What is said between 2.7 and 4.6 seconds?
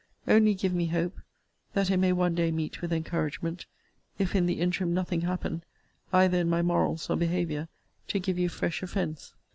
with encouragement, if in the